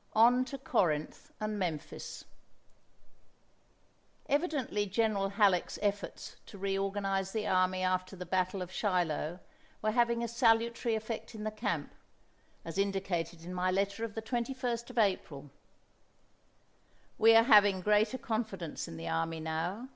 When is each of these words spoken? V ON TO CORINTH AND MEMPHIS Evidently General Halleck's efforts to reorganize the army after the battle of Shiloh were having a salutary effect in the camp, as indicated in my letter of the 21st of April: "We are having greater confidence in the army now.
V 0.00 0.04
ON 0.20 0.46
TO 0.46 0.56
CORINTH 0.56 1.30
AND 1.40 1.58
MEMPHIS 1.58 2.24
Evidently 4.30 4.86
General 4.86 5.28
Halleck's 5.28 5.78
efforts 5.82 6.36
to 6.46 6.56
reorganize 6.56 7.32
the 7.32 7.46
army 7.46 7.82
after 7.82 8.16
the 8.16 8.24
battle 8.24 8.62
of 8.62 8.72
Shiloh 8.72 9.40
were 9.82 9.90
having 9.90 10.24
a 10.24 10.26
salutary 10.28 10.94
effect 10.94 11.34
in 11.34 11.44
the 11.44 11.50
camp, 11.50 11.92
as 12.64 12.78
indicated 12.78 13.44
in 13.44 13.52
my 13.52 13.70
letter 13.70 14.02
of 14.02 14.14
the 14.14 14.22
21st 14.22 14.88
of 14.88 14.96
April: 14.96 15.50
"We 17.18 17.34
are 17.36 17.44
having 17.44 17.82
greater 17.82 18.16
confidence 18.16 18.88
in 18.88 18.96
the 18.96 19.06
army 19.08 19.38
now. 19.40 19.90